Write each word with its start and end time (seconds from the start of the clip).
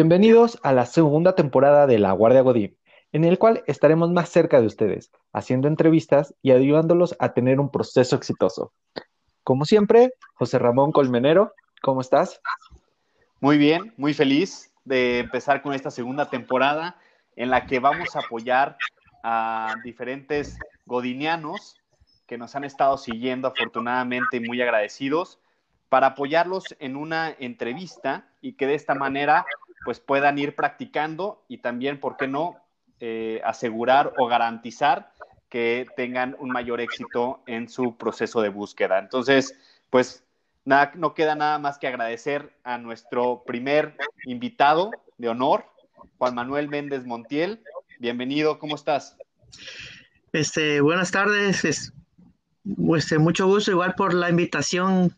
Bienvenidos 0.00 0.60
a 0.62 0.72
la 0.72 0.86
segunda 0.86 1.34
temporada 1.34 1.88
de 1.88 1.98
La 1.98 2.12
Guardia 2.12 2.42
Godín, 2.42 2.78
en 3.10 3.24
el 3.24 3.36
cual 3.36 3.64
estaremos 3.66 4.12
más 4.12 4.28
cerca 4.28 4.60
de 4.60 4.66
ustedes, 4.68 5.10
haciendo 5.32 5.66
entrevistas 5.66 6.36
y 6.40 6.52
ayudándolos 6.52 7.16
a 7.18 7.32
tener 7.32 7.58
un 7.58 7.68
proceso 7.68 8.14
exitoso. 8.14 8.72
Como 9.42 9.64
siempre, 9.64 10.12
José 10.34 10.60
Ramón 10.60 10.92
Colmenero, 10.92 11.52
¿cómo 11.82 12.00
estás? 12.00 12.40
Muy 13.40 13.58
bien, 13.58 13.92
muy 13.96 14.14
feliz 14.14 14.72
de 14.84 15.18
empezar 15.18 15.62
con 15.62 15.74
esta 15.74 15.90
segunda 15.90 16.30
temporada 16.30 16.96
en 17.34 17.50
la 17.50 17.66
que 17.66 17.80
vamos 17.80 18.14
a 18.14 18.20
apoyar 18.20 18.76
a 19.24 19.74
diferentes 19.82 20.60
godinianos 20.86 21.74
que 22.28 22.38
nos 22.38 22.54
han 22.54 22.62
estado 22.62 22.98
siguiendo 22.98 23.48
afortunadamente 23.48 24.36
y 24.36 24.46
muy 24.46 24.62
agradecidos 24.62 25.40
para 25.88 26.08
apoyarlos 26.08 26.76
en 26.78 26.94
una 26.94 27.34
entrevista 27.40 28.28
y 28.40 28.52
que 28.52 28.68
de 28.68 28.74
esta 28.76 28.94
manera 28.94 29.44
pues 29.84 30.00
puedan 30.00 30.38
ir 30.38 30.54
practicando 30.54 31.44
y 31.48 31.58
también, 31.58 32.00
¿por 32.00 32.16
qué 32.16 32.28
no?, 32.28 32.56
eh, 33.00 33.40
asegurar 33.44 34.12
o 34.18 34.26
garantizar 34.26 35.12
que 35.48 35.86
tengan 35.96 36.36
un 36.40 36.50
mayor 36.50 36.80
éxito 36.80 37.42
en 37.46 37.68
su 37.68 37.96
proceso 37.96 38.40
de 38.42 38.48
búsqueda. 38.48 38.98
Entonces, 38.98 39.54
pues 39.88 40.24
nada, 40.64 40.92
no 40.94 41.14
queda 41.14 41.34
nada 41.34 41.58
más 41.58 41.78
que 41.78 41.86
agradecer 41.86 42.52
a 42.64 42.76
nuestro 42.78 43.44
primer 43.46 43.96
invitado 44.24 44.90
de 45.16 45.28
honor, 45.28 45.64
Juan 46.18 46.34
Manuel 46.34 46.68
Méndez 46.68 47.04
Montiel. 47.04 47.62
Bienvenido, 47.98 48.58
¿cómo 48.58 48.74
estás? 48.74 49.16
Este, 50.32 50.80
buenas 50.80 51.10
tardes, 51.10 51.64
es, 51.64 51.92
este, 52.94 53.18
mucho 53.18 53.46
gusto 53.46 53.70
igual 53.70 53.94
por 53.94 54.12
la 54.12 54.28
invitación, 54.28 55.16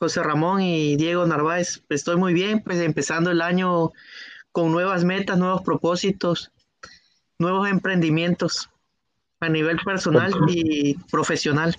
José 0.00 0.22
Ramón 0.22 0.62
y 0.62 0.96
Diego 0.96 1.26
Narváez. 1.26 1.84
Estoy 1.90 2.16
muy 2.16 2.32
bien, 2.32 2.62
pues 2.64 2.80
empezando 2.80 3.30
el 3.30 3.42
año 3.42 3.92
con 4.50 4.72
nuevas 4.72 5.04
metas, 5.04 5.36
nuevos 5.36 5.60
propósitos, 5.60 6.50
nuevos 7.38 7.68
emprendimientos 7.68 8.70
a 9.40 9.50
nivel 9.50 9.78
personal 9.84 10.32
y 10.48 10.94
profesional. 11.10 11.76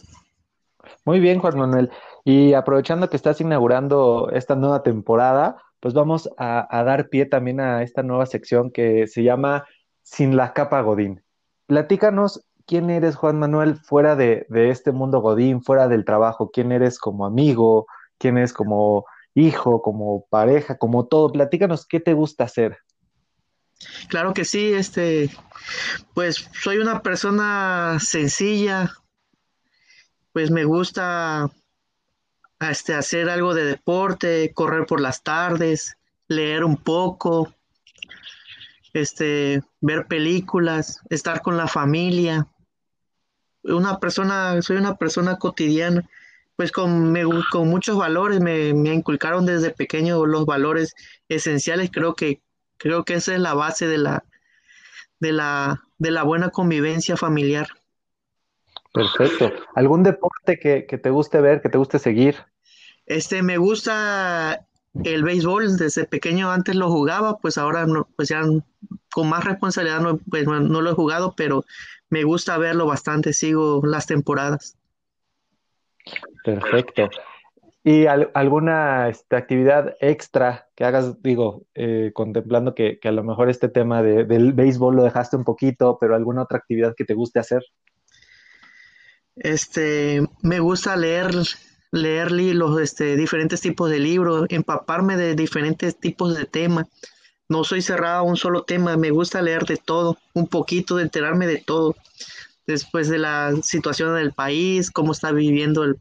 Muy 1.04 1.20
bien, 1.20 1.40
Juan 1.40 1.58
Manuel. 1.58 1.90
Y 2.24 2.54
aprovechando 2.54 3.10
que 3.10 3.16
estás 3.16 3.42
inaugurando 3.42 4.30
esta 4.32 4.54
nueva 4.56 4.84
temporada, 4.84 5.58
pues 5.80 5.96
vamos 5.96 6.30
a, 6.38 6.84
dar 6.86 7.10
pie 7.10 7.26
también 7.26 7.60
a 7.60 7.82
esta 7.82 8.04
nueva 8.04 8.28
sección 8.28 8.70
que 8.70 9.08
se 9.08 9.24
llama 9.24 9.66
Sin 10.04 10.38
la 10.38 10.54
capa 10.54 10.80
Godín. 10.82 11.24
Platícanos 11.66 12.46
quién 12.68 12.92
eres, 12.92 13.16
Juan 13.16 13.40
Manuel, 13.40 13.78
fuera 13.78 14.16
de, 14.16 14.46
este 14.52 14.92
mundo 14.92 15.22
Godín, 15.22 15.64
fuera 15.64 15.88
del 15.88 16.06
trabajo, 16.06 16.52
quién 16.52 16.72
eres 16.72 17.00
como 17.00 17.26
amigo, 17.26 17.88
quién 18.22 18.38
eres 18.38 18.54
como 18.54 19.06
hijo, 19.34 19.82
como 19.82 20.26
pareja, 20.30 20.78
como 20.78 21.08
todo. 21.08 21.32
Platícanos 21.32 21.86
qué 21.86 22.00
te 22.00 22.14
gusta 22.14 22.44
hacer. 22.44 22.78
Claro 24.10 24.34
que 24.34 24.46
sí, 24.46 24.74
este, 24.74 25.32
pues 26.14 26.48
soy 26.62 26.78
una 26.78 27.02
persona 27.02 27.98
sencilla, 28.00 28.92
pues 30.34 30.52
me 30.52 30.66
gusta 30.66 31.50
este, 32.60 32.94
hacer 32.94 33.30
algo 33.30 33.56
de 33.56 33.66
deporte, 33.66 34.54
correr 34.54 34.86
por 34.86 35.02
las 35.02 35.24
tardes, 35.24 35.98
leer 36.28 36.64
un 36.64 36.78
poco, 36.78 37.56
este, 38.94 39.64
ver 39.80 40.06
películas, 40.06 41.02
estar 41.10 41.42
con 41.42 41.58
la 41.58 41.68
familia. 41.68 42.48
Una 43.64 44.00
persona, 44.00 44.62
soy 44.62 44.78
una 44.78 44.96
persona 44.96 45.38
cotidiana, 45.38 46.08
pues 46.62 46.72
con, 46.72 47.14
con 47.52 47.68
muchos 47.70 47.98
valores, 47.98 48.40
me, 48.40 48.74
me 48.74 48.94
inculcaron 48.94 49.46
desde 49.46 49.72
pequeño 49.72 50.26
los 50.26 50.46
valores 50.46 50.94
esenciales, 51.28 51.90
creo 51.92 52.14
que 52.14 52.42
Creo 52.82 53.06
que 53.06 53.14
esa 53.14 53.36
es 53.36 53.40
la 53.40 53.54
base 53.54 53.86
de 53.86 54.00
la, 54.00 54.24
de 55.20 55.32
la, 55.32 55.84
de 56.00 56.10
la 56.10 56.24
buena 56.24 56.50
convivencia 56.50 57.16
familiar. 57.16 57.68
Perfecto. 58.92 59.52
¿Algún 59.76 60.02
deporte 60.02 60.58
que, 60.58 60.82
te 60.98 61.10
guste 61.12 61.42
ver, 61.42 61.62
que 61.62 61.70
te 61.70 61.78
guste 61.78 62.00
seguir? 62.00 62.38
Este, 63.06 63.44
me 63.44 63.58
gusta 63.58 64.66
el 65.04 65.24
béisbol, 65.24 65.78
desde 65.78 66.06
pequeño 66.06 66.52
antes 66.52 66.76
lo 66.76 66.90
jugaba, 66.90 67.38
pues 67.38 67.60
ahora 67.60 67.86
no, 67.86 68.10
pues 68.16 68.30
ya 68.30 68.42
con 69.12 69.30
más 69.30 69.44
responsabilidad 69.44 70.00
no, 70.00 70.18
pues 70.18 70.48
no 70.48 70.82
lo 70.82 70.90
he 70.90 70.96
jugado, 70.96 71.36
pero 71.38 71.64
me 72.10 72.24
gusta 72.24 72.58
verlo 72.58 72.88
bastante, 72.88 73.34
sigo 73.34 73.84
las 73.86 74.08
temporadas. 74.08 74.76
Perfecto. 76.44 77.10
¿Y 77.84 78.06
alguna 78.06 79.10
este, 79.10 79.36
actividad 79.36 79.96
extra 80.02 80.68
que 80.76 80.84
hagas, 80.84 81.22
digo, 81.24 81.66
eh, 81.74 82.12
contemplando 82.14 82.76
que, 82.76 83.00
a 83.04 83.12
lo 83.12 83.24
mejor 83.24 83.50
este 83.50 83.70
tema 83.70 84.04
del 84.04 84.54
béisbol 84.54 84.96
lo 84.96 85.04
dejaste 85.04 85.36
un 85.36 85.44
poquito, 85.44 85.98
pero 86.00 86.16
alguna 86.16 86.44
otra 86.44 86.60
actividad 86.60 86.94
que 86.96 87.06
te 87.06 87.16
guste 87.16 87.40
hacer? 87.40 87.64
Este, 89.36 90.22
me 90.44 90.60
gusta 90.60 90.96
leer, 90.96 91.32
leer 91.92 92.32
los 92.32 92.80
este, 92.80 93.16
diferentes 93.16 93.62
tipos 93.62 93.90
de 93.90 93.98
libros, 93.98 94.46
empaparme 94.50 95.18
de 95.18 95.34
diferentes 95.34 95.98
tipos 95.98 96.38
de 96.38 96.46
temas. 96.46 96.86
No 97.50 97.64
soy 97.64 97.82
cerrado 97.82 98.20
a 98.20 98.24
un 98.24 98.38
solo 98.38 98.62
tema, 98.64 98.96
me 98.96 99.10
gusta 99.10 99.42
leer 99.42 99.66
de 99.66 99.78
todo, 99.78 100.18
un 100.36 100.48
poquito, 100.48 100.98
de 100.98 101.04
enterarme 101.04 101.48
de 101.48 101.58
todo. 101.58 101.96
Después 102.72 103.10
de 103.10 103.20
la 103.20 103.54
situación 103.62 104.16
del 104.16 104.32
país, 104.32 104.92
cómo 104.92 105.12
está 105.12 105.32
viviendo 105.32 105.84
el 105.84 105.98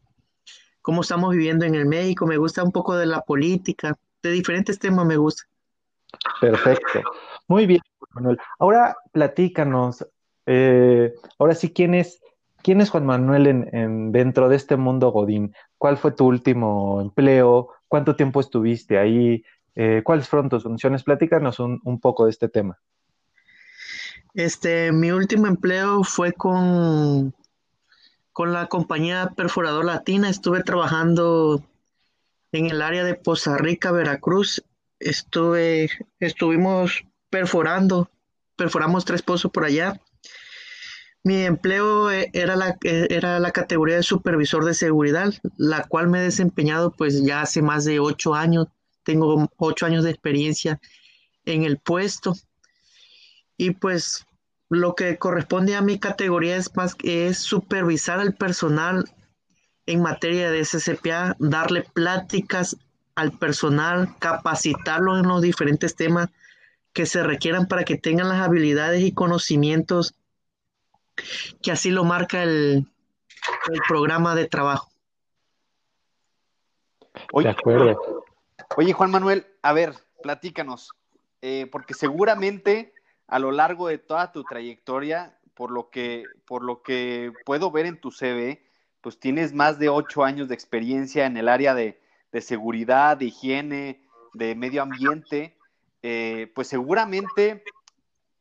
cómo 0.81 1.01
estamos 1.01 1.31
viviendo 1.31 1.65
en 1.65 1.75
el 1.75 1.85
México, 1.85 2.25
me 2.25 2.37
gusta 2.37 2.63
un 2.63 2.71
poco 2.71 2.95
de 2.95 3.05
la 3.05 3.21
política, 3.21 3.95
de 4.23 4.31
diferentes 4.31 4.79
temas 4.79 5.05
me 5.05 5.17
gusta. 5.17 5.43
Perfecto. 6.39 7.01
Muy 7.47 7.65
bien, 7.65 7.81
Manuel. 8.13 8.39
Ahora 8.57 8.97
platícanos, 9.11 10.07
eh, 10.45 11.13
ahora 11.37 11.55
sí, 11.55 11.71
¿quién 11.71 11.93
es, 11.93 12.21
quién 12.63 12.81
es 12.81 12.89
Juan 12.89 13.05
Manuel 13.05 13.47
en, 13.47 14.11
dentro 14.11 14.49
de 14.49 14.55
este 14.55 14.75
mundo 14.75 15.11
Godín? 15.11 15.53
¿Cuál 15.77 15.97
fue 15.97 16.11
tu 16.11 16.25
último 16.25 17.01
empleo? 17.01 17.69
¿Cuánto 17.87 18.15
tiempo 18.15 18.39
estuviste 18.39 18.97
ahí? 18.97 19.43
Eh, 19.75 20.01
¿Cuáles 20.03 20.27
fueron 20.27 20.49
tus 20.49 20.63
funciones? 20.63 21.03
Platícanos 21.03 21.59
un, 21.59 21.79
un 21.83 21.99
poco 21.99 22.25
de 22.25 22.31
este 22.31 22.49
tema. 22.49 22.79
Este, 24.33 24.91
mi 24.91 25.11
último 25.11 25.47
empleo 25.47 26.03
fue 26.03 26.33
con 26.33 27.33
con 28.33 28.53
la 28.53 28.67
compañía 28.67 29.33
Perforador 29.35 29.85
Latina 29.85 30.29
estuve 30.29 30.63
trabajando 30.63 31.63
en 32.51 32.65
el 32.67 32.81
área 32.81 33.03
de 33.03 33.15
Poza 33.15 33.57
Rica, 33.57 33.91
Veracruz. 33.91 34.63
Estuve, 34.99 35.89
estuvimos 36.19 37.03
perforando, 37.29 38.09
perforamos 38.55 39.05
tres 39.05 39.21
pozos 39.21 39.51
por 39.51 39.65
allá. 39.65 39.99
Mi 41.23 41.43
empleo 41.43 42.09
eh, 42.09 42.29
era 42.33 42.55
la, 42.55 42.77
eh, 42.83 43.07
era 43.09 43.39
la 43.39 43.51
categoría 43.51 43.97
de 43.97 44.03
supervisor 44.03 44.65
de 44.65 44.73
seguridad, 44.73 45.33
la 45.57 45.83
cual 45.83 46.07
me 46.07 46.19
he 46.19 46.23
desempeñado 46.23 46.91
pues 46.91 47.23
ya 47.23 47.41
hace 47.41 47.61
más 47.61 47.85
de 47.85 47.99
ocho 47.99 48.33
años. 48.33 48.67
Tengo 49.03 49.49
ocho 49.57 49.85
años 49.85 50.03
de 50.03 50.11
experiencia 50.11 50.79
en 51.45 51.63
el 51.63 51.77
puesto. 51.77 52.35
Y 53.61 53.69
pues 53.69 54.25
lo 54.69 54.95
que 54.95 55.19
corresponde 55.19 55.75
a 55.75 55.81
mi 55.81 55.99
categoría 55.99 56.55
es 56.55 56.75
más 56.75 56.95
es 57.03 57.37
supervisar 57.37 58.19
al 58.19 58.33
personal 58.33 59.05
en 59.85 60.01
materia 60.01 60.49
de 60.49 60.65
SCPA, 60.65 61.35
darle 61.37 61.83
pláticas 61.83 62.75
al 63.13 63.37
personal, 63.37 64.15
capacitarlo 64.17 65.19
en 65.19 65.27
los 65.27 65.43
diferentes 65.43 65.95
temas 65.95 66.29
que 66.91 67.05
se 67.05 67.21
requieran 67.21 67.67
para 67.67 67.83
que 67.83 67.99
tengan 67.99 68.29
las 68.29 68.41
habilidades 68.41 69.03
y 69.03 69.11
conocimientos 69.11 70.15
que 71.61 71.71
así 71.71 71.91
lo 71.91 72.03
marca 72.03 72.41
el, 72.41 72.87
programa 73.87 74.33
de 74.33 74.47
trabajo. 74.47 74.91
Oye, 77.31 77.45
de 77.45 77.51
acuerdo. 77.53 78.25
Oye, 78.75 78.93
Juan 78.93 79.11
Manuel, 79.11 79.45
a 79.61 79.71
ver, 79.71 79.93
platícanos, 80.23 80.93
eh, 81.43 81.69
porque 81.71 81.93
seguramente 81.93 82.95
a 83.31 83.39
lo 83.39 83.53
largo 83.53 83.87
de 83.87 83.97
toda 83.97 84.33
tu 84.33 84.43
trayectoria, 84.43 85.37
por 85.55 85.71
lo 85.71 85.89
que, 85.89 86.25
por 86.45 86.63
lo 86.63 86.83
que 86.83 87.31
puedo 87.45 87.71
ver 87.71 87.85
en 87.85 87.99
tu 87.99 88.11
CV, 88.11 88.61
pues 88.99 89.21
tienes 89.21 89.53
más 89.53 89.79
de 89.79 89.87
ocho 89.87 90.25
años 90.25 90.49
de 90.49 90.53
experiencia 90.53 91.25
en 91.25 91.37
el 91.37 91.47
área 91.47 91.73
de, 91.73 91.97
seguridad, 92.41 93.15
de 93.15 93.25
higiene, 93.25 94.03
de 94.33 94.53
medio 94.53 94.81
ambiente, 94.81 95.57
eh, 96.03 96.51
pues 96.53 96.67
seguramente 96.67 97.63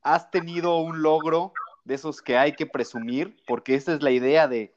has 0.03 0.29
tenido 0.33 0.79
un 0.79 1.03
logro 1.03 1.53
de 1.85 1.95
esos 1.95 2.21
que 2.21 2.37
hay 2.37 2.57
que 2.57 2.67
presumir, 2.67 3.37
porque 3.47 3.77
esa 3.77 3.95
es 3.95 4.03
la 4.03 4.11
idea 4.11 4.49
de, 4.49 4.75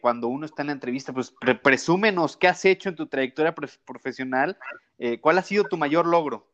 cuando 0.00 0.28
uno 0.28 0.46
está 0.46 0.62
en 0.62 0.68
la 0.68 0.72
entrevista, 0.72 1.12
pues 1.12 1.34
presúmenos 1.62 2.38
qué 2.38 2.48
has 2.48 2.64
hecho 2.64 2.88
en 2.88 2.96
tu 2.96 3.06
trayectoria 3.06 3.54
profesional, 3.84 4.56
eh, 4.98 5.20
cuál 5.20 5.36
ha 5.36 5.42
sido 5.42 5.64
tu 5.64 5.76
mayor 5.76 6.06
logro. 6.06 6.48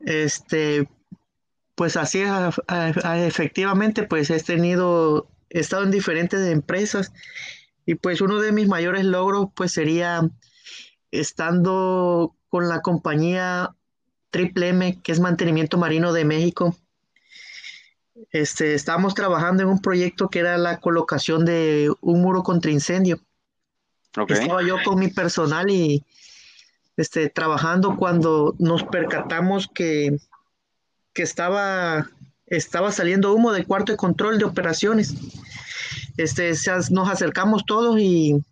Este, 0.00 0.86
pues 1.76 1.96
así, 1.96 2.24
efectivamente, 3.02 4.02
pues 4.02 4.30
he 4.30 4.42
tenido, 4.42 5.28
he 5.50 5.60
estado 5.60 5.84
en 5.84 5.90
diferentes 5.90 6.40
empresas 6.48 7.12
y 7.84 7.96
pues 7.96 8.22
uno 8.22 8.40
de 8.40 8.50
mis 8.50 8.66
mayores 8.66 9.04
logros 9.04 9.48
pues 9.54 9.72
sería 9.72 10.28
estando 11.10 12.34
con 12.48 12.68
la 12.68 12.80
compañía 12.80 13.74
Triple 14.30 14.70
M, 14.70 15.02
que 15.02 15.12
es 15.12 15.20
Mantenimiento 15.20 15.76
Marino 15.76 16.14
de 16.14 16.24
México. 16.24 16.74
Este, 18.32 18.74
estábamos 18.74 19.14
trabajando 19.14 19.62
en 19.62 19.68
un 19.68 19.82
proyecto 19.82 20.30
que 20.30 20.38
era 20.38 20.56
la 20.56 20.80
colocación 20.80 21.44
de 21.44 21.92
un 22.00 22.22
muro 22.22 22.42
contra 22.42 22.70
incendio. 22.70 23.20
Estaba 24.28 24.62
yo 24.62 24.76
con 24.82 24.98
mi 24.98 25.08
personal 25.08 25.68
y 25.68 26.02
este, 26.96 27.28
trabajando 27.28 27.96
cuando 27.96 28.54
nos 28.58 28.82
percatamos 28.84 29.68
que, 29.74 30.16
que 31.16 31.22
estaba, 31.22 32.10
estaba 32.46 32.92
saliendo 32.92 33.32
humo 33.32 33.50
del 33.50 33.66
cuarto 33.66 33.90
de 33.90 33.96
control 33.96 34.38
de 34.38 34.44
operaciones. 34.44 35.14
Este, 36.18 36.52
nos 36.90 37.08
acercamos 37.08 37.64
todos 37.64 37.98
y, 37.98 38.44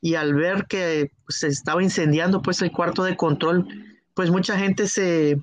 y 0.00 0.16
al 0.16 0.34
ver 0.34 0.66
que 0.66 1.12
se 1.28 1.46
estaba 1.46 1.82
incendiando 1.82 2.42
pues 2.42 2.60
el 2.60 2.72
cuarto 2.72 3.04
de 3.04 3.16
control, 3.16 3.68
pues 4.14 4.30
mucha 4.30 4.58
gente 4.58 4.88
se, 4.88 5.38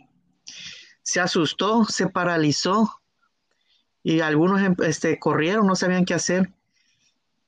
se 1.01 1.21
asustó, 1.21 1.85
se 1.85 2.07
paralizó 2.07 3.01
y 4.03 4.19
algunos 4.19 4.62
em, 4.62 4.75
este, 4.83 5.18
corrieron, 5.18 5.65
no 5.65 5.77
sabían 5.77 6.03
qué 6.03 6.13
hacer. 6.13 6.51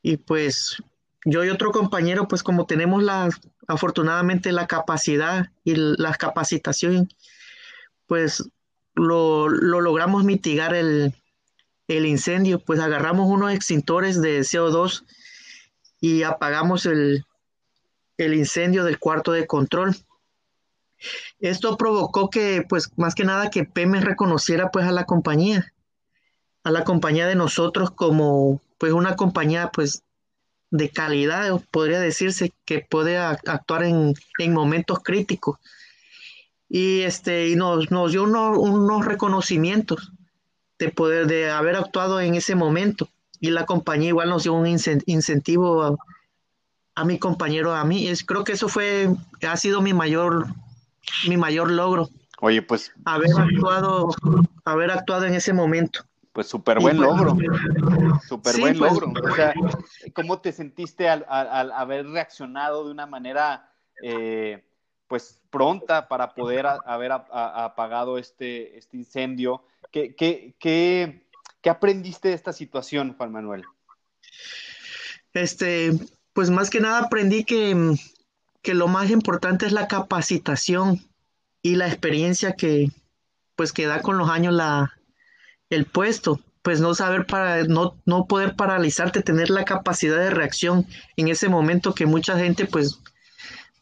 Y 0.02 0.16
pues 0.16 0.78
yo 1.26 1.44
y 1.44 1.50
otro 1.50 1.72
compañero, 1.72 2.30
pues 2.30 2.44
como 2.44 2.66
tenemos 2.66 3.04
la, 3.04 3.30
afortunadamente 3.68 4.54
la 4.54 4.68
capacidad 4.68 5.52
y 5.66 5.76
la 5.76 6.14
capacitación, 6.14 7.10
pues 8.08 8.50
lo, 9.00 9.50
logramos 9.50 10.24
mitigar 10.24 10.74
el, 10.76 11.14
incendio, 11.88 12.60
pues 12.60 12.80
agarramos 12.80 13.28
unos 13.28 13.52
extintores 13.54 14.22
de 14.22 14.42
CO2 14.42 15.04
y 16.00 16.24
apagamos 16.24 16.86
el, 16.86 17.26
el 18.18 18.34
incendio 18.36 18.84
del 18.84 19.00
cuarto 19.00 19.32
de 19.32 19.48
control. 19.48 19.96
Esto 21.40 21.78
provocó 21.78 22.30
que, 22.30 22.64
pues, 22.68 22.92
más 22.98 23.16
que 23.16 23.24
nada 23.24 23.50
que 23.50 23.64
Pemex 23.64 24.04
reconociera, 24.04 24.70
pues, 24.70 24.86
a 24.86 24.92
la 24.92 25.06
compañía 25.06 25.74
a 26.64 26.72
la 26.72 26.84
compañía 26.84 27.28
de 27.28 27.36
nosotros 27.36 27.92
como 27.92 28.62
pues 28.78 28.94
una 28.94 29.16
compañía 29.16 29.72
pues 29.74 30.04
de 30.72 30.90
calidad, 30.90 31.60
podría 31.72 32.00
decirse, 32.00 32.54
que 32.64 32.86
puede 32.88 33.18
actuar 33.18 33.84
en, 33.84 34.14
momentos 34.54 35.00
críticos. 35.00 35.58
Y, 36.70 37.02
este, 37.02 37.50
y 37.50 37.56
nos, 37.56 37.90
nos 37.90 38.12
dio 38.12 38.24
unos 38.24 39.06
reconocimientos 39.06 40.14
de 40.78 40.90
poder, 40.90 41.28
de 41.28 41.50
haber 41.50 41.76
actuado 41.76 42.22
en 42.22 42.36
ese 42.36 42.56
momento. 42.56 43.10
Y 43.40 43.50
la 43.52 43.66
compañía 43.66 44.10
igual 44.10 44.30
nos 44.30 44.44
dio 44.44 44.54
un 44.54 44.68
incentivo 44.68 45.98
a, 46.96 47.06
mi 47.06 47.18
compañero, 47.18 47.74
a 47.74 47.84
mí. 47.84 48.08
Es, 48.08 48.24
creo 48.24 48.44
que 48.44 48.54
eso 48.54 48.70
fue, 48.70 49.10
ha 49.48 49.58
sido 49.58 49.82
mi 49.82 49.94
mayor, 49.94 50.48
mi 51.28 51.38
mayor 51.38 51.72
logro. 51.72 52.10
Oye, 52.42 52.62
pues. 52.62 52.92
Haber 53.06 53.32
actuado, 53.38 54.10
haber 54.66 54.92
actuado 54.92 55.26
en 55.26 55.34
ese 55.34 55.54
momento. 55.54 56.02
Pues 56.32 56.48
súper 56.48 56.80
buen 56.80 57.02
logro, 57.02 57.36
súper 58.28 58.60
buen 58.60 58.78
pues, 58.78 58.92
logro. 58.92 59.12
O 59.12 59.36
sea, 59.36 59.54
¿cómo 60.14 60.40
te 60.40 60.52
sentiste 60.52 61.10
al, 61.10 61.26
haber 61.28 62.08
reaccionado 62.08 62.86
de 62.86 62.92
una 62.92 63.06
manera, 63.08 63.72
eh, 64.04 64.64
pues, 65.10 65.42
pronta 65.50 66.08
para 66.08 66.34
poder 66.34 66.66
haber 66.86 67.12
apagado 67.12 68.18
este, 68.18 68.78
este 68.78 68.96
incendio? 68.96 69.64
¿Qué, 69.92 70.16
qué, 70.16 70.54
qué, 70.60 71.26
qué 71.62 71.70
aprendiste 71.70 72.30
de 72.30 72.36
esta 72.36 72.54
situación, 72.54 73.16
Juan 73.18 73.32
Manuel? 73.32 73.64
Este, 75.34 75.92
pues 76.34 76.52
más 76.52 76.70
que 76.70 76.80
nada 76.80 77.00
aprendí 77.00 77.44
que, 77.44 77.96
que 78.62 78.74
lo 78.76 78.88
más 78.88 79.10
importante 79.10 79.66
es 79.66 79.72
la 79.72 79.88
capacitación 79.88 81.04
y 81.62 81.76
la 81.76 81.88
experiencia 81.88 82.54
que, 82.54 82.92
pues, 83.56 83.74
que 83.74 83.88
da 83.88 84.02
con 84.02 84.18
los 84.18 84.30
años 84.30 84.54
la, 84.54 84.94
el 85.72 85.86
puesto, 85.86 86.40
pues 86.62 86.82
no 86.82 86.94
saber 86.94 87.26
para, 87.26 87.64
no, 87.64 87.98
no 88.06 88.28
poder 88.28 88.56
paralizarte, 88.56 89.24
tener 89.24 89.50
la 89.50 89.66
capacidad 89.66 90.18
de 90.18 90.30
reacción 90.30 90.86
en 91.18 91.30
ese 91.30 91.50
momento 91.50 91.96
que 91.96 92.06
mucha 92.06 92.38
gente, 92.38 92.66
pues, 92.68 93.00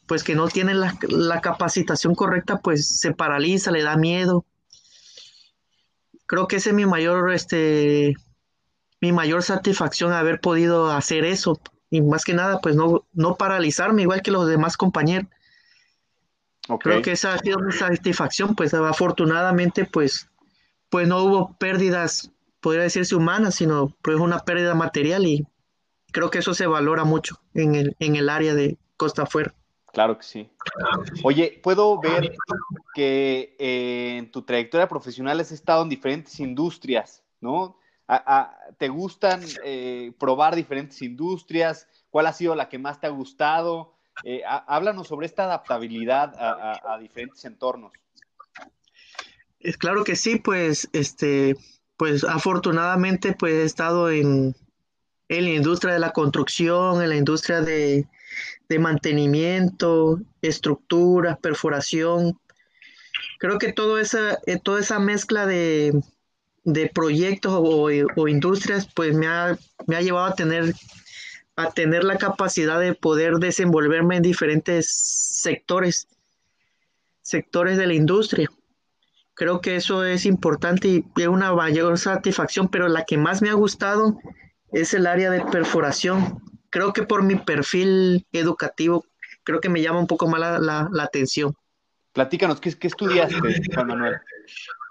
pues 0.07 0.24
que 0.24 0.36
no 0.36 0.48
tiene 0.48 0.74
la, 0.74 1.42
capacitación 1.42 2.15
correcta, 2.15 2.59
pues 2.59 2.88
se 3.00 3.13
paraliza, 3.13 3.71
le 3.71 3.83
da 3.83 3.98
miedo. 3.98 4.45
Creo 6.25 6.48
que 6.48 6.57
ese 6.57 6.69
es 6.69 6.75
mi 6.75 6.86
mayor, 6.86 7.31
este, 7.31 8.15
mi 9.01 9.12
mayor 9.12 9.44
satisfacción 9.44 10.13
haber 10.13 10.39
podido 10.39 10.92
hacer 10.92 11.25
eso. 11.25 11.59
Y 11.89 12.01
más 12.01 12.25
que 12.25 12.33
nada, 12.33 12.59
pues 12.59 12.75
no, 12.75 13.06
no 13.13 13.36
paralizarme 13.36 14.01
igual 14.01 14.21
que 14.21 14.31
los 14.31 14.48
demás 14.48 14.77
compañeros. 14.77 15.30
Creo 16.80 17.01
que 17.01 17.13
esa 17.13 17.33
ha 17.33 17.38
sido 17.38 17.60
mi 17.60 17.71
satisfacción, 17.71 18.56
pues 18.56 18.74
afortunadamente, 18.74 19.86
pues 19.86 20.27
pues 20.89 21.07
no 21.07 21.24
hubo 21.24 21.57
pérdidas, 21.57 22.31
podría 22.62 22.83
decirse 22.83 23.15
humanas, 23.15 23.56
sino 23.56 23.95
pues 24.01 24.18
una 24.18 24.39
pérdida 24.39 24.74
material 24.75 25.25
y 25.25 25.45
creo 26.12 26.30
que 26.30 26.39
eso 26.39 26.53
se 26.53 26.68
valora 26.68 27.03
mucho 27.03 27.42
en 27.53 27.75
el, 27.75 27.95
en 28.00 28.15
el 28.15 28.30
área 28.30 28.53
de 28.56 28.77
Costa 28.95 29.24
Afuera. 29.24 29.53
Claro 29.94 30.18
que 30.18 30.24
sí. 30.24 30.50
Oye, 31.24 31.60
puedo 31.63 32.00
ver 32.00 32.36
que 32.94 33.56
eh, 33.57 34.18
en 34.18 34.31
tu 34.31 34.44
trayectoria 34.44 34.88
profesional 34.88 35.39
has 35.39 35.51
estado 35.51 35.84
en 35.84 35.89
diferentes 35.89 36.39
industrias, 36.39 37.24
¿no? 37.42 37.80
¿Te 38.78 38.89
gustan 38.89 39.42
eh, 39.63 40.13
probar 40.19 40.56
diferentes 40.56 41.01
industrias? 41.01 41.88
¿Cuál 42.10 42.28
ha 42.28 42.34
sido 42.34 42.56
la 42.56 42.69
que 42.69 42.78
más 42.78 43.00
te 43.00 43.07
ha 43.07 43.12
gustado? 43.12 43.95
Eh, 44.24 44.42
háblanos 44.45 45.07
sobre 45.07 45.25
esta 45.25 45.44
adaptabilidad 45.44 46.34
a 46.38 46.98
diferentes 47.00 47.44
entornos. 47.45 47.94
Es 49.60 49.78
claro 49.78 50.04
que 50.04 50.16
sí, 50.16 50.38
pues, 50.38 50.88
este, 50.94 51.57
pues 51.98 52.24
afortunadamente, 52.24 53.34
pues 53.34 53.54
he 53.54 53.63
estado 53.63 54.10
en, 54.10 54.56
en 55.30 55.44
la 55.44 55.50
industria 55.50 55.94
de 55.94 56.00
la 56.00 56.12
construcción, 56.12 57.01
en 57.01 57.10
la 57.10 57.16
industria 57.16 57.62
de, 57.62 58.07
mantenimiento, 58.79 60.19
estructuras, 60.41 61.38
perforación. 61.39 62.39
Creo 63.39 63.57
que 63.57 63.74
todo 63.74 64.00
esa, 64.00 64.39
eh, 64.45 64.59
toda 64.62 64.79
esa 64.79 65.00
mezcla 65.00 65.45
de, 65.45 66.01
proyectos 66.94 67.53
o, 67.53 67.89
o, 68.15 68.27
industrias, 68.27 68.88
pues 68.94 69.15
me 69.15 69.27
ha, 69.27 69.57
me 69.85 69.95
ha 69.95 70.01
llevado 70.01 70.25
a 70.25 70.35
tener, 70.35 70.74
a 71.56 71.71
tener 71.71 72.03
la 72.03 72.18
capacidad 72.18 72.79
de 72.79 72.94
poder 72.94 73.35
desenvolverme 73.35 74.18
en 74.18 74.24
diferentes 74.24 74.89
sectores, 74.89 76.07
sectores 77.21 77.77
de 77.77 77.88
la 77.88 77.94
industria. 77.94 78.50
Creo 79.33 79.62
que 79.62 79.75
eso 79.75 80.03
es 80.03 80.25
importante 80.25 80.88
y 80.88 81.05
es 81.15 81.27
una 81.27 81.53
mayor 81.53 81.98
satisfacción, 82.00 82.69
pero 82.69 82.88
la 82.88 83.05
que 83.05 83.17
más 83.17 83.41
me 83.41 83.50
ha 83.50 83.53
gustado 83.53 84.17
es 84.72 84.96
el 84.96 85.05
área 85.05 85.29
de 85.29 85.41
perforación. 85.41 86.41
Creo 86.69 86.93
que 86.93 87.03
por 87.03 87.24
mi 87.24 87.36
perfil 87.36 88.25
educativo, 88.31 89.05
creo 89.43 89.62
que 89.62 89.69
me 89.69 89.81
llama 89.81 90.00
un 90.00 90.07
poco 90.07 90.27
más 90.27 90.62
la, 90.62 90.89
atención. 91.01 91.55
Platícanos, 92.13 92.59
¿qué, 92.59 92.74
¿qué, 92.74 92.88
estudiaste, 92.88 93.36
Juan 93.74 93.88
Manuel? 93.88 94.17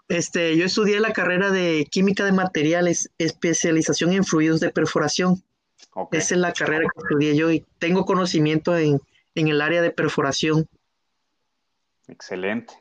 Este, 0.08 0.56
yo 0.56 0.64
estudié 0.64 1.00
la 1.00 1.12
carrera 1.12 1.50
de 1.50 1.86
química 1.90 2.24
de 2.24 2.32
materiales, 2.32 3.10
especialización 3.18 4.12
en 4.12 4.24
fluidos 4.24 4.60
de 4.60 4.70
perforación. 4.70 5.42
Esa 6.12 6.34
es 6.34 6.40
la 6.40 6.52
carrera 6.52 6.82
que 6.82 7.02
estudié 7.02 7.36
yo 7.36 7.50
y 7.50 7.64
tengo 7.78 8.04
conocimiento 8.04 8.76
en, 8.76 9.00
en 9.34 9.48
el 9.48 9.60
área 9.60 9.82
de 9.82 9.90
perforación. 9.90 10.68
Excelente. 12.08 12.74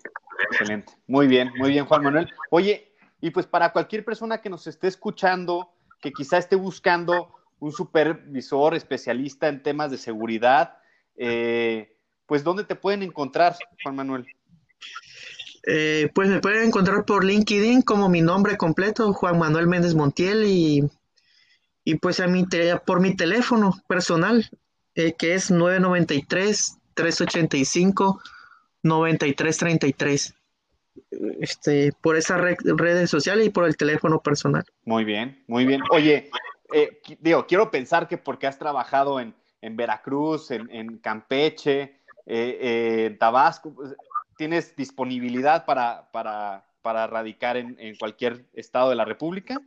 Excelente. 0.49 0.93
Muy 1.07 1.27
bien, 1.27 1.51
muy 1.57 1.71
bien, 1.71 1.85
Juan 1.85 2.03
Manuel. 2.03 2.29
Oye, 2.51 2.93
y 3.21 3.31
pues 3.31 3.45
para 3.45 3.71
cualquier 3.71 4.05
persona 4.05 4.41
que 4.41 4.49
nos 4.49 4.67
esté 4.67 4.87
escuchando, 4.87 5.71
que 6.01 6.11
quizá 6.11 6.37
esté 6.37 6.55
buscando 6.55 7.33
un 7.65 7.71
supervisor 7.71 8.75
especialista 8.75 9.47
en 9.47 9.63
temas 9.63 9.89
de 9.89 9.97
seguridad, 9.97 10.77
eh, 11.17 11.97
pues 12.27 12.43
¿dónde 12.43 12.63
te 12.63 12.75
pueden 12.75 13.01
encontrar, 13.01 13.55
Juan 13.81 13.95
Manuel? 13.95 14.27
Eh, 15.65 16.11
pues 16.13 16.29
me 16.29 16.39
pueden 16.41 16.67
encontrar 16.67 17.05
por 17.05 17.23
LinkedIn 17.25 17.81
como 17.81 18.07
mi 18.07 18.21
nombre 18.21 18.55
completo, 18.55 19.13
Juan 19.13 19.39
Manuel 19.39 19.65
Méndez 19.65 19.95
Montiel, 19.95 20.45
y, 20.45 20.83
y 21.83 21.95
pues 21.95 22.19
a 22.19 22.27
mi 22.27 22.45
por 22.85 23.01
mi 23.01 23.15
teléfono 23.15 23.73
personal, 23.87 24.47
eh, 24.93 25.13
que 25.17 25.33
es 25.33 25.49
993 25.49 26.77
385 26.93 28.21
9333. 28.83 30.35
Este, 31.41 31.93
por 31.99 32.15
esas 32.15 32.39
redes 32.39 33.09
sociales 33.09 33.47
y 33.47 33.49
por 33.49 33.65
el 33.65 33.75
teléfono 33.75 34.19
personal. 34.19 34.63
Muy 34.83 35.03
bien, 35.03 35.43
muy 35.47 35.65
bien. 35.65 35.81
Oye, 35.89 36.29
eh, 36.73 37.01
digo, 37.19 37.45
quiero 37.47 37.71
pensar 37.71 38.07
que 38.07 38.17
porque 38.17 38.47
has 38.47 38.57
trabajado 38.57 39.19
en, 39.19 39.33
Veracruz, 39.61 40.51
en, 40.51 40.99
Campeche, 40.99 41.81
eh, 41.81 41.99
eh, 42.27 43.05
en 43.07 43.17
Tabasco, 43.17 43.73
pues, 43.73 43.95
¿tienes 44.37 44.75
disponibilidad 44.75 45.65
para, 45.65 46.11
para, 46.11 47.07
radicar 47.07 47.57
en, 47.57 47.95
cualquier 47.97 48.45
estado 48.53 48.89
de 48.91 48.95
la 48.95 49.05
República? 49.05 49.59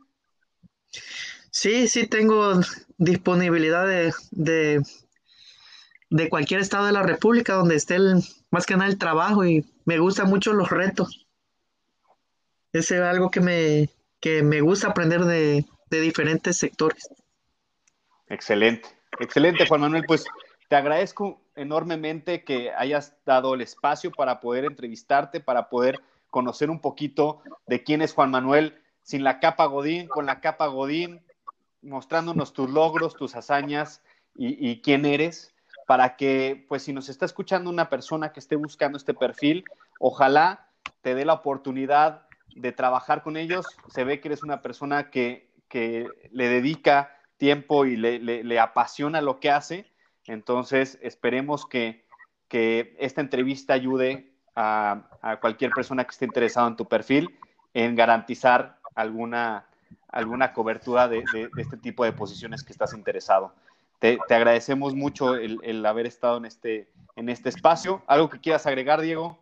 Sí, 1.51 1.87
sí 1.87 2.07
tengo 2.07 2.61
disponibilidad 2.97 3.85
de, 3.85 4.81
de 6.09 6.29
cualquier 6.29 6.59
estado 6.61 6.85
de 6.85 6.91
la 6.91 7.03
República 7.03 7.53
donde 7.53 7.75
esté 7.75 7.95
el, 7.95 8.23
más 8.51 8.65
que 8.65 8.75
nada 8.75 8.89
el 8.89 8.97
trabajo 8.97 9.45
y 9.45 9.65
me 9.85 9.99
gustan 9.99 10.29
mucho 10.29 10.53
los 10.53 10.69
retos. 10.69 11.27
Ese 12.71 12.97
es 12.97 13.01
algo 13.01 13.31
que 13.31 13.41
me, 13.41 13.89
que 14.19 14.43
me 14.43 14.61
gusta 14.61 14.87
aprender 14.87 15.21
de, 15.25 15.65
de 15.89 16.01
diferentes 16.01 16.57
sectores. 16.57 17.09
Excelente, 18.27 18.89
excelente 19.19 19.67
Juan 19.67 19.81
Manuel. 19.81 20.05
Pues 20.07 20.25
te 20.67 20.75
agradezco 20.75 21.41
enormemente 21.55 22.43
que 22.43 22.71
hayas 22.71 23.15
dado 23.25 23.55
el 23.55 23.61
espacio 23.61 24.11
para 24.11 24.39
poder 24.39 24.65
entrevistarte, 24.65 25.39
para 25.39 25.69
poder 25.69 26.01
conocer 26.29 26.69
un 26.69 26.79
poquito 26.79 27.41
de 27.67 27.83
quién 27.83 28.01
es 28.01 28.13
Juan 28.13 28.31
Manuel 28.31 28.79
sin 29.01 29.23
la 29.23 29.39
capa 29.39 29.65
Godín, 29.65 30.07
con 30.07 30.27
la 30.27 30.41
capa 30.41 30.67
Godín, 30.67 31.21
mostrándonos 31.81 32.53
tus 32.53 32.69
logros, 32.69 33.15
tus 33.15 33.35
hazañas 33.35 34.03
y, 34.35 34.79
quién 34.81 35.05
eres, 35.05 35.53
para 35.87 36.15
que, 36.15 36.65
pues 36.69 36.83
si 36.83 36.93
nos 36.93 37.09
está 37.09 37.25
escuchando 37.25 37.69
una 37.69 37.89
persona 37.89 38.31
que 38.31 38.39
esté 38.39 38.55
buscando 38.55 38.97
este 38.97 39.13
perfil, 39.13 39.65
ojalá 39.99 40.69
te 41.01 41.15
dé 41.15 41.25
la 41.25 41.33
oportunidad 41.33 42.27
de 42.55 42.71
trabajar 42.71 43.23
con 43.23 43.35
ellos. 43.35 43.65
Se 43.89 44.03
ve 44.03 44.21
que 44.21 44.29
eres 44.29 44.43
una 44.43 44.61
persona 44.61 45.09
que, 45.09 45.48
que 45.69 46.07
le 46.31 46.49
dedica 46.49 47.15
tiempo 47.37 47.85
y 47.85 47.95
le, 47.95 48.19
le, 48.19 48.59
apasiona 48.59 49.21
lo 49.21 49.39
que 49.39 49.49
hace. 49.49 49.85
Entonces, 50.25 50.99
esperemos 51.01 51.65
que, 51.65 52.05
que 52.49 52.95
esta 52.99 53.21
entrevista 53.21 53.73
ayude 53.73 54.33
a, 54.55 55.07
a, 55.21 55.39
cualquier 55.39 55.71
persona 55.71 56.03
que 56.03 56.11
esté 56.11 56.25
interesado 56.25 56.67
en 56.67 56.75
tu 56.75 56.87
perfil 56.87 57.39
en 57.73 57.95
garantizar 57.95 58.79
alguna, 58.95 59.67
alguna 60.09 60.53
cobertura 60.53 61.07
de, 61.07 61.23
de, 61.33 61.49
de 61.55 61.61
este 61.61 61.77
tipo 61.77 62.03
de 62.03 62.11
posiciones 62.11 62.63
que 62.63 62.73
estás 62.73 62.93
interesado. 62.93 63.53
Te, 63.99 64.17
te 64.27 64.35
agradecemos 64.35 64.95
mucho 64.95 65.35
el, 65.35 65.59
el, 65.63 65.85
haber 65.85 66.07
estado 66.07 66.37
en 66.37 66.45
este, 66.45 66.89
en 67.15 67.29
este 67.29 67.49
espacio. 67.49 68.01
¿Algo 68.07 68.29
que 68.29 68.39
quieras 68.39 68.65
agregar, 68.65 69.01
Diego? 69.01 69.39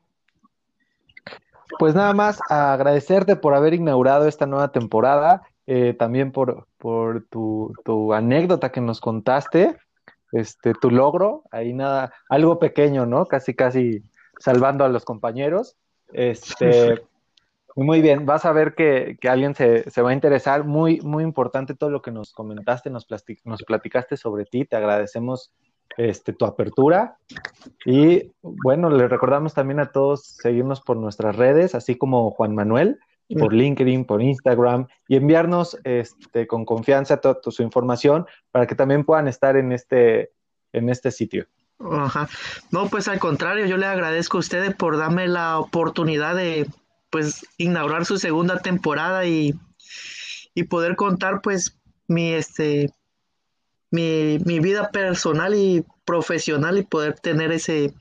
Pues 1.80 1.94
nada 1.94 2.14
más 2.14 2.40
agradecerte 2.50 3.36
por 3.36 3.54
haber 3.54 3.74
inaugurado 3.74 4.28
esta 4.28 4.46
nueva 4.46 4.72
temporada, 4.72 5.44
eh, 5.68 5.94
también 5.94 6.32
por, 6.32 6.66
por 6.78 7.26
tu, 7.26 7.74
tu, 7.84 8.14
anécdota 8.14 8.72
que 8.72 8.80
nos 8.80 9.02
contaste, 9.02 9.76
este, 10.32 10.74
tu 10.74 10.90
logro, 10.90 11.44
ahí 11.52 11.74
nada, 11.74 12.14
algo 12.30 12.58
pequeño, 12.58 13.06
¿no? 13.06 13.26
Casi, 13.26 13.54
casi 13.54 14.02
salvando 14.40 14.86
a 14.86 14.90
los 14.90 15.04
compañeros. 15.04 15.76
Este, 16.14 17.02
muy 17.76 18.02
bien, 18.02 18.26
vas 18.26 18.46
a 18.46 18.54
ver 18.54 18.76
que, 18.76 19.18
que 19.20 19.28
alguien 19.28 19.56
se, 19.56 19.90
se, 19.92 20.02
va 20.02 20.12
a 20.12 20.14
interesar. 20.14 20.64
Muy, 20.64 21.02
muy 21.02 21.24
importante 21.24 21.76
todo 21.76 21.90
lo 21.90 22.02
que 22.02 22.12
nos 22.12 22.32
comentaste, 22.32 22.90
nos, 22.90 23.06
plastic, 23.06 23.42
nos 23.44 23.64
platicaste 23.64 24.16
sobre 24.16 24.46
ti. 24.46 24.64
Te 24.64 24.78
agradecemos 24.78 25.54
este, 25.98 26.32
tu 26.32 26.46
apertura. 26.46 27.18
Y 27.86 28.32
bueno, 28.42 28.90
le 28.90 29.08
recordamos 29.08 29.54
también 29.54 29.82
a 29.82 29.92
todos 29.92 30.24
seguirnos 30.24 30.82
por 30.82 30.96
nuestras 30.96 31.36
redes, 31.36 31.76
así 31.76 31.98
como 31.98 32.32
Juan 32.32 32.56
Manuel, 32.56 33.00
por 33.36 33.54
LinkedIn, 33.54 34.06
por 34.06 34.22
Instagram, 34.22 34.88
y 35.08 35.16
enviarnos 35.16 35.78
este, 35.84 36.48
con 36.48 36.66
confianza 36.66 37.18
toda 37.18 37.40
su 37.50 37.62
información 37.64 38.26
para 38.52 38.68
que 38.68 38.76
también 38.76 39.04
puedan 39.04 39.28
estar 39.28 39.58
en 39.58 39.72
este, 39.72 40.32
en 40.74 40.90
este 40.90 41.12
sitio. 41.12 41.48
Ajá. 41.80 42.28
No, 42.72 42.88
pues 42.90 43.08
al 43.08 43.20
contrario, 43.20 43.66
yo 43.66 43.78
le 43.78 43.86
agradezco 43.86 44.38
a 44.38 44.40
ustedes 44.40 44.76
por 44.76 44.98
darme 44.98 45.28
la 45.28 45.60
oportunidad 45.60 46.36
de 46.36 46.68
pues 47.10 47.46
inaugurar 47.58 48.06
su 48.06 48.18
segunda 48.18 48.60
temporada 48.60 49.26
y, 49.26 49.54
y 50.54 50.64
poder 50.64 50.96
contar 50.96 51.42
pues 51.42 51.78
mi 52.08 52.34
este 52.34 52.92
mi, 53.92 54.40
mi, 54.46 54.60
vida 54.60 54.92
personal 54.92 55.56
y 55.56 55.86
profesional 56.06 56.78
y 56.78 56.84
poder 56.84 57.20
tener 57.20 57.52
ese, 57.52 57.94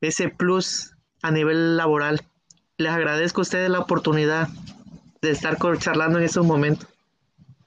ese 0.00 0.28
plus 0.28 0.92
a 1.22 1.30
nivel 1.30 1.76
laboral. 1.76 2.20
Les 2.78 2.92
agradezco 2.92 3.40
a 3.40 3.42
ustedes 3.42 3.70
la 3.70 3.80
oportunidad 3.80 4.48
de 5.22 5.30
estar 5.30 5.56
charlando 5.78 6.18
en 6.18 6.24
estos 6.24 6.44
momentos. 6.46 6.88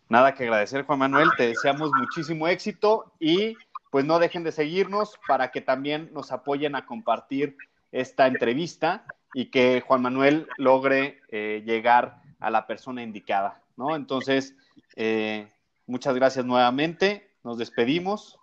Nada 0.08 0.34
que 0.34 0.44
agradecer, 0.44 0.86
Juan 0.86 1.00
Manuel. 1.00 1.30
Te 1.38 1.48
deseamos 1.48 1.92
muchísimo 1.98 2.48
éxito 2.48 3.12
y 3.20 3.58
pues 3.92 4.06
no 4.06 4.20
dejen 4.20 4.44
de 4.44 4.52
seguirnos 4.52 5.20
para 5.28 5.52
que 5.52 5.62
también 5.62 6.10
nos 6.14 6.32
apoyen 6.32 6.76
a 6.76 6.86
compartir 6.86 7.58
esta 7.92 8.28
entrevista 8.28 9.06
y 9.34 9.46
que 9.46 9.82
Juan 9.82 10.02
Manuel 10.02 10.48
logre 10.58 11.22
eh, 11.30 11.64
llegar 11.66 12.22
a 12.40 12.50
la 12.50 12.68
persona 12.68 13.02
indicada, 13.04 13.62
¿no? 13.78 13.96
Entonces, 13.96 14.56
eh, 14.96 15.48
Muchas 15.90 16.14
gracias 16.14 16.46
nuevamente. 16.46 17.32
Nos 17.44 17.58
despedimos. 17.58 18.38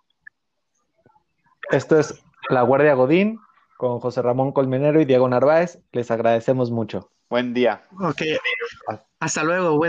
Esto 1.71 1.97
es 1.97 2.21
La 2.49 2.61
Guardia 2.61 2.93
Godín 2.93 3.39
con 3.77 3.99
José 3.99 4.21
Ramón 4.21 4.51
Colmenero 4.51 4.99
y 4.99 5.05
Diego 5.05 5.29
Narváez. 5.29 5.79
Les 5.91 6.11
agradecemos 6.11 6.71
mucho. 6.71 7.11
Buen 7.29 7.53
día. 7.53 7.87
Ok. 7.99 8.21
Hasta 9.19 9.43
luego. 9.43 9.71
Buen 9.71 9.81